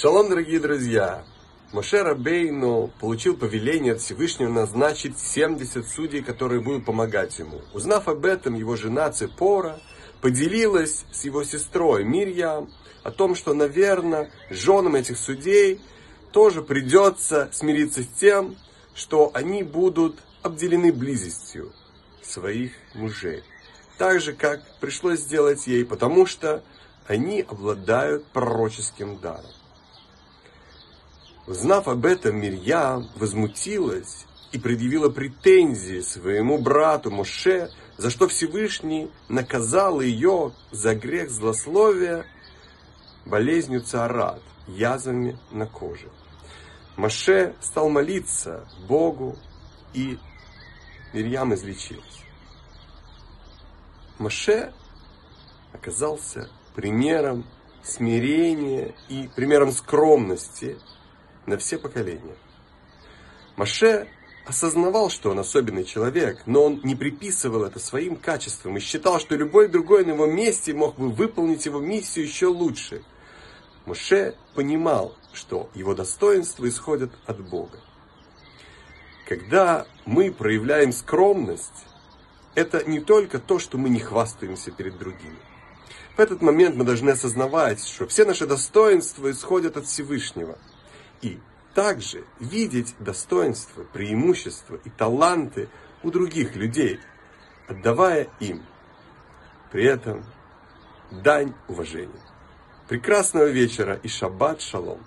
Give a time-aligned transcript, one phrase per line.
[0.00, 1.24] Шалом, дорогие друзья!
[1.72, 7.62] Моше Рабейну получил повеление от Всевышнего назначить 70 судей, которые будут помогать ему.
[7.74, 9.80] Узнав об этом, его жена Цепора
[10.20, 12.70] поделилась с его сестрой Мирьям
[13.02, 15.80] о том, что, наверное, женам этих судей
[16.30, 18.54] тоже придется смириться с тем,
[18.94, 21.72] что они будут обделены близостью
[22.22, 23.42] своих мужей.
[23.96, 26.62] Так же, как пришлось сделать ей, потому что
[27.08, 29.57] они обладают пророческим даром.
[31.48, 40.02] Узнав об этом, Мирьям возмутилась и предъявила претензии своему брату Моше, за что Всевышний наказал
[40.02, 42.26] ее за грех злословия
[43.24, 46.10] болезнью царат, язвами на коже.
[46.96, 49.38] Моше стал молиться Богу,
[49.94, 50.18] и
[51.14, 52.24] Мирьям излечилась.
[54.18, 54.74] Моше
[55.72, 57.46] оказался примером
[57.82, 60.76] смирения и примером скромности
[61.48, 62.36] на все поколения.
[63.56, 64.08] Моше
[64.46, 69.36] осознавал, что он особенный человек, но он не приписывал это своим качествам и считал, что
[69.36, 73.02] любой другой на его месте мог бы выполнить его миссию еще лучше.
[73.84, 77.78] Моше понимал, что его достоинства исходят от Бога.
[79.26, 81.86] Когда мы проявляем скромность,
[82.54, 85.38] это не только то, что мы не хвастаемся перед другими.
[86.16, 90.58] В этот момент мы должны осознавать, что все наши достоинства исходят от Всевышнего.
[91.22, 91.38] И
[91.74, 95.68] также видеть достоинства, преимущества и таланты
[96.02, 97.00] у других людей,
[97.68, 98.62] отдавая им
[99.70, 100.24] при этом
[101.10, 102.20] дань уважения.
[102.88, 105.00] Прекрасного вечера и шаббат шалом!